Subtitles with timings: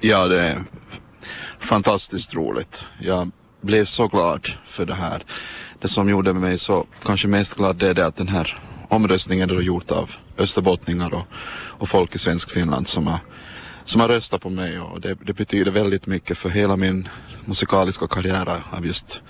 [0.00, 0.64] Ja, det är
[1.58, 2.84] fantastiskt roligt.
[3.00, 5.24] Jag blev så glad för det här.
[5.80, 8.58] Det som gjorde mig så kanske mest glad det är det att den här
[8.88, 11.26] omröstningen är gjort av österbottningar och,
[11.78, 13.18] och folk i svensk Finland som har,
[13.84, 17.08] som har röstat på mig och det, det betyder väldigt mycket för hela min
[17.44, 19.22] musikaliska karriär har just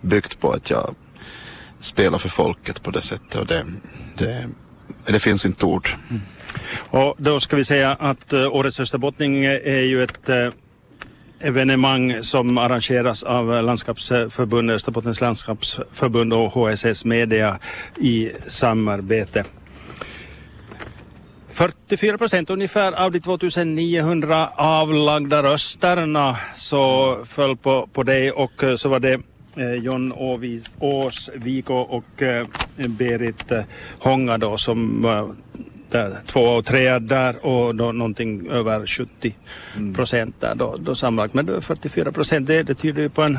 [0.00, 0.94] byggt på att jag
[1.80, 3.66] spelar för folket på det sättet och det,
[4.18, 4.48] det,
[5.12, 5.88] det finns inte ord.
[6.10, 6.22] Mm.
[6.72, 10.52] Och då ska vi säga att uh, Årets Österbottning eh, är ju ett uh,
[11.40, 17.58] evenemang som arrangeras av Landskapsförbundet, Österbottens landskapsförbund och HSS Media
[17.96, 19.44] i samarbete.
[21.50, 28.88] 44 procent ungefär av de 2900 avlagda rösterna så föll på, på dig och så
[28.88, 29.20] var det
[29.82, 33.62] John Åvis, Åsvik och eh, Berit eh,
[33.98, 35.06] Hånga då som
[35.90, 39.36] där, två och tre där och då någonting över 70
[39.76, 39.94] mm.
[39.94, 41.34] procent där då, då sammanlagt.
[41.34, 43.38] Men 44 procent det, det tyder ju på en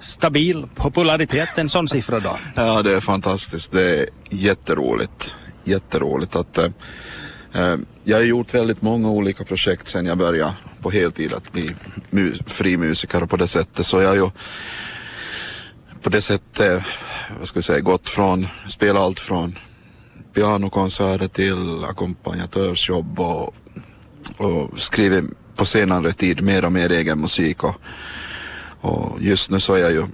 [0.00, 2.38] stabil popularitet, en sån siffra då.
[2.54, 3.72] Ja, det är fantastiskt.
[3.72, 5.36] Det är jätteroligt.
[5.64, 11.32] Jätteroligt att äh, jag har gjort väldigt många olika projekt sedan jag började på heltid
[11.32, 11.74] att bli
[12.10, 14.30] mu fri musiker och på det sättet så jag har ju
[16.08, 16.82] på det sättet, eh,
[17.38, 19.58] vad ska vi säga, gått från, spela allt från
[20.34, 23.54] pianokonserter till ackompanjatörsjobb och,
[24.36, 25.24] och skrivit
[25.56, 27.74] på senare tid mer och mer egen musik och,
[28.80, 30.06] och just nu så är jag ju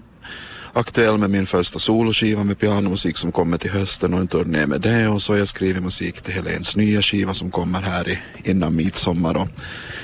[0.74, 4.80] aktuell med min första soloskiva med pianomusik som kommer till hösten och en turné med
[4.80, 5.08] det.
[5.08, 8.76] Och så har jag skrivit musik till Helens nya skiva som kommer här i, innan
[8.76, 9.36] midsommar.
[9.36, 9.48] Och,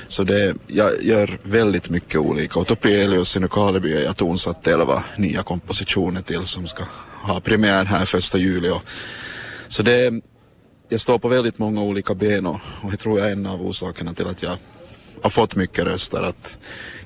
[0.08, 2.60] så det, jag gör väldigt mycket olika.
[2.60, 6.84] Och Topelius i Nykarleby har jag tonsatt elva nya kompositioner till som ska
[7.22, 8.68] ha premiär här första juli.
[8.68, 8.82] Och
[9.68, 10.20] så det,
[10.88, 13.66] jag står på väldigt många olika ben och, och det tror jag är en av
[13.66, 14.56] orsakerna till att jag
[15.22, 16.22] har fått mycket röster.
[16.22, 16.58] Att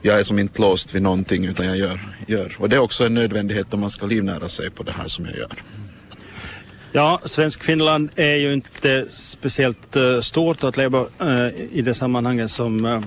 [0.03, 2.57] jag är som inte låst vid någonting utan jag gör, gör.
[2.59, 5.25] Och det är också en nödvändighet om man ska livnära sig på det här som
[5.27, 5.53] jag gör.
[6.93, 12.85] Ja, Svensk-Finland är ju inte speciellt uh, stort att leva uh, i det sammanhanget som
[12.85, 13.03] uh,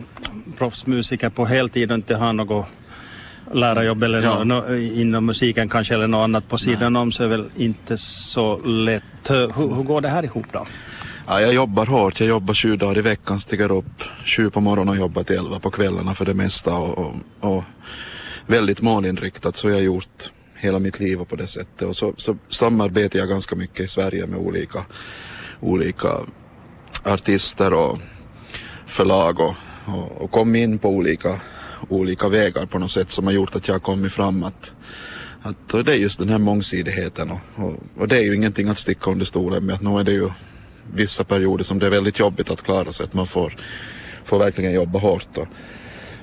[0.57, 2.65] proffsmusiker på heltid och inte har något
[3.53, 4.43] lärarjobb eller ja.
[4.43, 7.01] no, inom musiken kanske eller något annat på sidan Nej.
[7.01, 9.03] om så är väl inte så lätt.
[9.27, 10.65] Hur, hur går det här ihop då?
[11.29, 12.19] Ja, jag jobbar hårt.
[12.19, 15.59] Jag jobbar sju dagar i veckan, stiger upp sju på morgonen och jobbar till elva
[15.59, 17.63] på kvällarna för det mesta och, och, och
[18.45, 21.81] väldigt målinriktat så har jag gjort hela mitt liv och på det sättet.
[21.81, 24.85] Och så, så samarbetar jag ganska mycket i Sverige med olika,
[25.59, 26.09] olika
[27.03, 27.99] artister och
[28.85, 29.55] förlag och,
[29.85, 31.39] och, och kom in på olika
[31.89, 34.43] olika vägar på något sätt som har gjort att jag har kommit fram.
[34.43, 34.73] Att,
[35.41, 38.77] att det är just den här mångsidigheten och, och, och, det är ju ingenting att
[38.77, 39.75] sticka under stolen med.
[39.75, 40.29] Att nu är det ju
[40.93, 43.03] vissa perioder som det är väldigt jobbigt att klara sig.
[43.03, 43.57] Att man får,
[44.23, 45.37] får verkligen jobba hårt.
[45.37, 45.47] Och,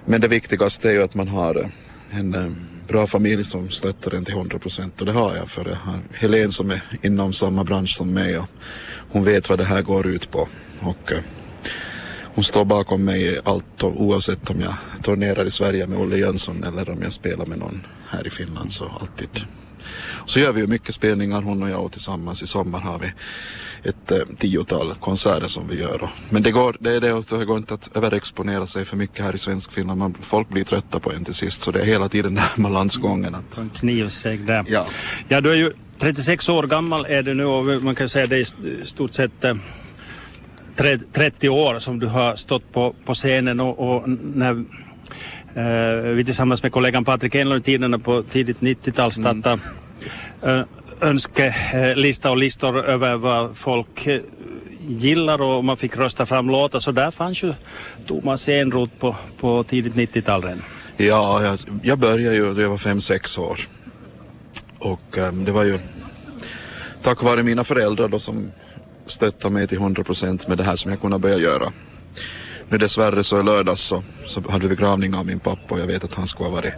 [0.04, 1.70] men det viktigaste är ju att man har
[2.10, 2.50] en, eh,
[2.88, 6.00] bra familj som stöttar en till 100 procent och det har jag för jag har
[6.12, 8.48] Helen som är inom samma bransch som mig och
[9.10, 10.48] hon vet vad det här går ut på.
[10.80, 11.18] Och, eh,
[12.34, 16.16] hon står bakom mig i allt och oavsett om jag turnerar i Sverige med Olle
[16.16, 19.28] Jönsson eller om jag spelar med någon här i Finland så alltid.
[20.26, 22.42] Så gör vi ju mycket spelningar hon och jag och tillsammans.
[22.42, 23.12] I sommar har vi
[23.88, 26.10] ett eh, tiotal konserter som vi gör.
[26.30, 29.34] Men det går, det är det, det går inte att överexponera sig för mycket här
[29.34, 29.76] i svensk.
[29.76, 32.62] Man, folk blir trötta på en till sist så det är hela tiden den här
[32.62, 33.34] balansgången.
[33.34, 33.58] Att...
[33.58, 34.64] En knivsegg där.
[34.68, 34.86] Ja.
[35.28, 38.36] ja, du är ju 36 år gammal är du nu och man kan säga det
[38.36, 39.54] är i stort sett eh,
[41.12, 44.62] 30 år som du har stått på, på scenen och, och när eh,
[46.14, 49.60] vi tillsammans med kollegan Patrik Enlund tiderna på tidigt 90-tal startade
[50.42, 50.58] mm.
[50.58, 50.66] eh,
[51.00, 54.20] önskelista och listor över vad folk eh,
[54.88, 57.54] gillar och man fick rösta fram låtar så där fanns ju
[58.06, 60.62] Thomas Enroth på, på tidigt 90-tal redan.
[60.96, 63.60] Ja, jag, jag började ju då jag var 5-6 år
[64.78, 65.78] och um, det var ju
[67.02, 68.50] tack vare mina föräldrar då som
[69.06, 71.72] stötta mig till 100 procent med det här som jag kunde börja göra.
[72.68, 75.86] Nu dessvärre så i lördags så, så hade vi begravning av min pappa och jag
[75.86, 76.74] vet att han skulle ha varit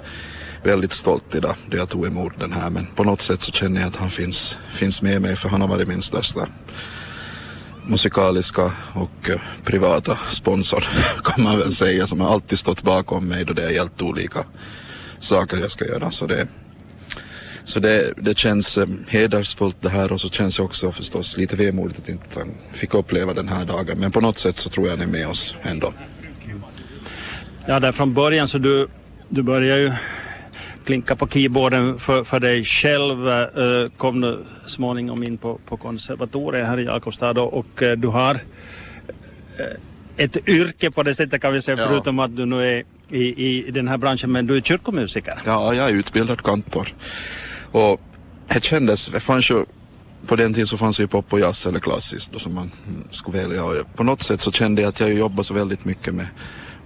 [0.63, 2.71] väldigt stolt idag då jag tog emot den här.
[2.71, 5.61] Men på något sätt så känner jag att han finns, finns med mig för han
[5.61, 6.49] har varit min största
[7.87, 10.85] musikaliska och eh, privata sponsor
[11.25, 14.45] kan man väl säga som har alltid stått bakom mig då det har gällt olika
[15.19, 16.11] saker jag ska göra.
[16.11, 16.49] Så det
[17.67, 21.57] så det, det känns eh, hedersfullt det här och så känns det också förstås lite
[21.57, 23.99] vemodigt att inte fick uppleva den här dagen.
[23.99, 25.93] Men på något sätt så tror jag den är med oss ändå.
[27.67, 28.89] Ja, där från början så du,
[29.29, 29.93] du börjar ju
[30.85, 33.29] klinka på keyboarden för, för dig själv.
[33.29, 38.09] Uh, kom du småningom in på, på konservatoriet här i Jakobstad och, och uh, du
[38.09, 38.41] har uh,
[40.17, 41.89] ett yrke på det sättet kan vi säga, Ja.
[41.89, 45.39] förutom att du nu är i, i den här branschen, men du är kyrkomusiker.
[45.45, 46.89] Ja, jag är utbildad kantor.
[47.73, 48.01] Och
[48.49, 49.65] det kändes, det fanns ju,
[50.27, 52.71] på den tiden så fanns ju pop och jazz eller klassiskt då som man
[53.11, 53.65] skulle välja.
[53.65, 56.27] Och på något sätt så kände jag att jag jobbar så väldigt mycket med,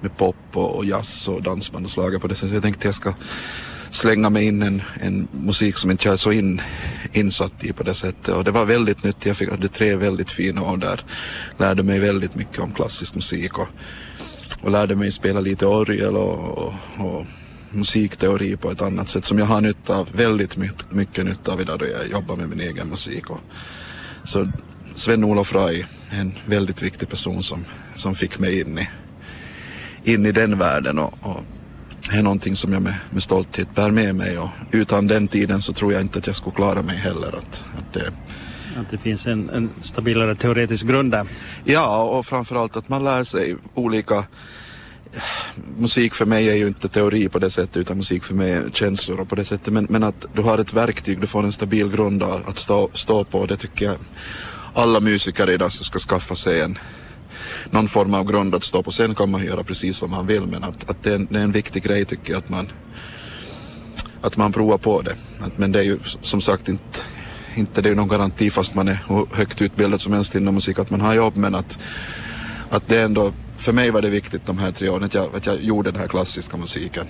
[0.00, 2.48] med pop och, och jazz och dansband och slager på det sättet.
[2.48, 3.14] Så jag tänkte jag ska
[3.90, 6.62] slänga mig in en, en musik som inte jag är så in,
[7.12, 8.28] insatt i på det sättet.
[8.28, 9.26] Och det var väldigt nyttigt.
[9.26, 11.04] Jag fick, hade tre väldigt fina år där.
[11.58, 13.68] Lärde mig väldigt mycket om klassisk musik och,
[14.62, 17.26] och lärde mig spela lite orgel och, och, och
[17.70, 21.60] musikteori på ett annat sätt som jag har nytta av, väldigt mycket, mycket nytta av
[21.60, 23.30] idag då jag jobbar med min egen musik.
[23.30, 23.40] Och,
[24.24, 24.46] så
[24.94, 27.64] Sven-Olof Rai är en väldigt viktig person som,
[27.94, 28.88] som fick mig in i,
[30.04, 31.40] in i den världen och, och
[32.10, 35.62] det är någonting som jag med, med stolthet bär med mig och utan den tiden
[35.62, 37.28] så tror jag inte att jag skulle klara mig heller.
[37.28, 38.12] Att, att det,
[38.80, 41.26] Att det finns en, en stabilare teoretisk grund där.
[41.64, 44.24] Ja, och framförallt att man lär sig olika
[45.76, 48.70] Musik för mig är ju inte teori på det sättet utan musik för mig är
[48.72, 49.72] känslor och på det sättet.
[49.72, 53.24] Men, men att du har ett verktyg, du får en stabil grund att stå, stå
[53.24, 53.46] på.
[53.46, 53.96] Det tycker jag
[54.74, 56.78] alla musiker idag ska skaffa sig en
[57.70, 58.92] någon form av grund att stå på.
[58.92, 61.38] Sen kan man göra precis vad man vill men att, att det, är en, det
[61.38, 62.72] är en viktig grej tycker jag att man
[64.20, 65.14] att man provar på det.
[65.40, 66.98] Att, men det är ju som sagt inte
[67.54, 70.78] inte det är någon garanti fast man är hur högt utbildad som helst inom musik
[70.78, 71.78] att man har jobb men att,
[72.70, 75.46] att det ändå, för mig var det viktigt de här tre åren att jag, att
[75.46, 77.06] jag gjorde den här klassiska musiken.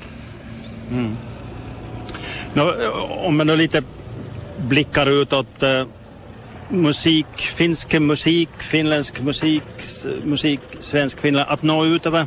[0.90, 1.16] Mm.
[2.54, 2.74] Nå,
[3.26, 3.82] om man nu lite
[4.68, 5.62] blickar utåt.
[5.62, 5.86] Eh,
[6.68, 11.50] musik, finsk musik, finländsk musik, s- musik, svensk, Finland.
[11.50, 12.26] Att nå ut över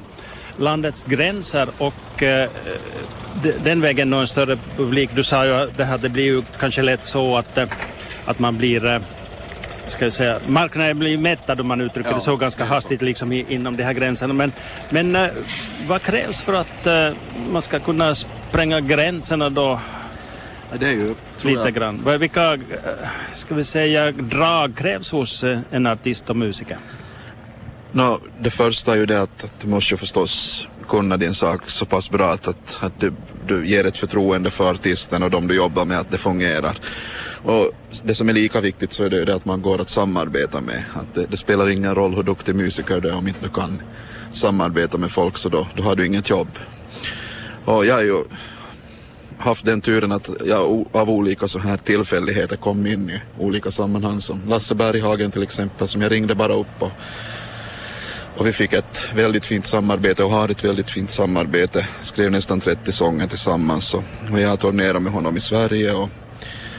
[0.57, 2.49] landets gränser och eh,
[3.63, 5.09] den vägen nå en större publik.
[5.15, 7.67] Du sa ju att det, här, det blir ju kanske lätt så att, eh,
[8.25, 8.99] att man blir eh,
[9.87, 12.69] ska jag säga, marknaden blir mättad om man uttrycker Ja, det så ganska det är
[12.69, 12.73] så.
[12.73, 14.33] hastigt liksom inom de här gränserna.
[14.33, 14.51] Men,
[14.89, 15.27] men eh,
[15.87, 17.09] vad krävs för att eh,
[17.51, 19.79] man ska kunna spränga gränserna då
[20.79, 22.19] Det är ju, lite jag, grann?
[22.19, 22.59] Vilka, eh,
[23.35, 26.77] ska vi säga, drag krävs hos en artist och musiker?
[27.91, 31.61] Nå, det första är ju det att, att du måste ju förstås kunna din sak
[31.67, 33.13] så pass bra att, att, att du,
[33.47, 36.77] du ger ett förtroende för artisten och de du jobbar med att det fungerar.
[37.43, 37.71] Och
[38.03, 40.61] det som är lika viktigt så är det ju det att man går att samarbeta
[40.61, 40.83] med.
[40.93, 43.81] Att det, det spelar ingen roll hur duktig musiker du är om inte du kan
[44.31, 46.47] samarbeta med folk så då, då har du inget jobb.
[47.65, 48.23] Och jag har ju
[49.37, 54.21] haft den turen att jag av olika så här tillfälligheter kom in i olika sammanhang
[54.21, 56.91] som Lasse Berghagen till exempel som jag ringde bara upp och
[58.37, 61.87] och vi fick ett väldigt fint samarbete och har ett väldigt fint samarbete.
[62.01, 66.09] Skrev nästan 30 sånger tillsammans och, och jag turnerade med honom i Sverige och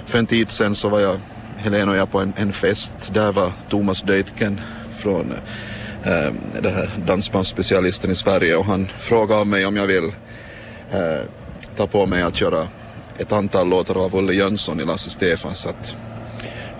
[0.06, 1.20] för en tid sedan så var jag,
[1.56, 2.94] Helena och jag på en, en fest.
[3.12, 4.60] Där var Thomas Deitken
[4.98, 5.32] från
[6.04, 10.04] eh, det här dansbandsspecialisten i Sverige och han frågade mig om jag vill
[10.90, 11.20] eh,
[11.76, 12.68] ta på mig att göra
[13.18, 15.66] ett antal låtar av Olle Jönsson i Lasse Stefans.
[15.66, 15.96] Att,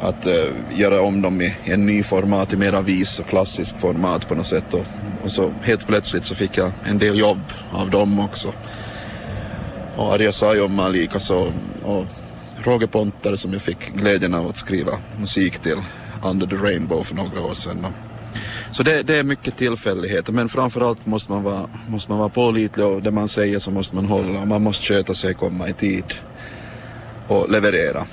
[0.01, 4.29] att eh, göra om dem i en ny format, i mera vis och klassisk format
[4.29, 4.75] på något sätt.
[4.75, 4.85] Och,
[5.25, 7.41] och så helt plötsligt så fick jag en del jobb
[7.73, 8.53] av dem också.
[9.97, 11.53] Och Arja Saijonmaa likaså.
[11.83, 12.07] Och
[12.65, 15.83] Roger Pontare som jag fick glädjen av att skriva musik till
[16.25, 17.87] Under the Rainbow för några år sedan.
[18.71, 22.87] Så det, det är mycket tillfälligheter men framförallt måste man, vara, måste man vara pålitlig
[22.87, 25.73] och det man säger så måste man hålla och man måste sköta sig, komma i
[25.73, 26.05] tid
[27.29, 28.05] och leverera.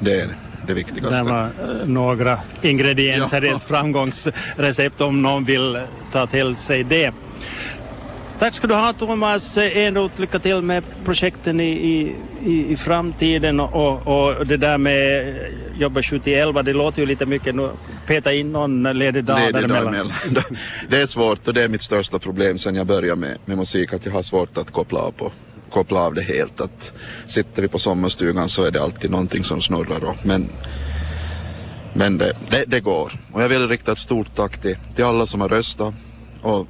[0.00, 1.16] Det är det viktigaste.
[1.16, 3.56] Det var eh, några ingredienser i Ja.
[3.56, 5.80] ett framgångsrecept om någon vill
[6.12, 7.12] ta till sig det.
[8.42, 10.20] Tack ska du ha Thomas Enroth.
[10.20, 16.02] Lycka till med projekten i, i, i, framtiden och, och det där med eh, jobba
[16.02, 17.70] 7 till 11, det låter ju lite mycket nu.
[18.06, 20.12] Peta in någon ledig dag Ledig dag däremellan.
[20.24, 20.44] emellan.
[20.88, 23.92] Det är svårt och det är mitt största problem sen jag började med, med musik
[23.92, 25.32] att jag har svårt att koppla av, på,
[25.70, 26.60] koppla av det helt.
[26.60, 26.92] Att
[27.26, 30.04] sitter vi på sommarstugan så är det alltid någonting som snurrar.
[30.04, 30.48] Och, men
[31.94, 33.12] men det, det, det går.
[33.32, 35.94] Och jag vill rikta ett stort tack till, till alla som har röstat
[36.40, 36.66] och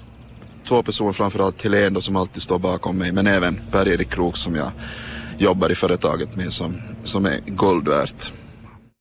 [0.65, 4.71] två personer framförallt Helene som alltid står bakom mig men även Per-Erik Krook som jag
[5.39, 8.33] jobbar i företaget med som, som är guld värt.